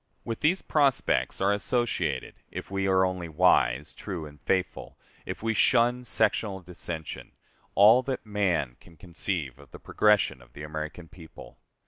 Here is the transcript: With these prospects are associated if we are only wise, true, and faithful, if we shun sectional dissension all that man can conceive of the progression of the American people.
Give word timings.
With 0.23 0.39
these 0.39 0.63
prospects 0.63 1.39
are 1.41 1.53
associated 1.53 2.33
if 2.49 2.71
we 2.71 2.87
are 2.87 3.05
only 3.05 3.29
wise, 3.29 3.93
true, 3.93 4.25
and 4.25 4.41
faithful, 4.41 4.97
if 5.27 5.43
we 5.43 5.53
shun 5.53 6.03
sectional 6.05 6.59
dissension 6.61 7.33
all 7.75 8.01
that 8.01 8.25
man 8.25 8.77
can 8.79 8.97
conceive 8.97 9.59
of 9.59 9.69
the 9.69 9.77
progression 9.79 10.41
of 10.41 10.53
the 10.53 10.63
American 10.63 11.07
people. 11.07 11.59